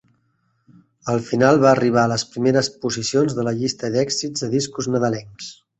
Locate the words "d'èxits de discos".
3.97-4.95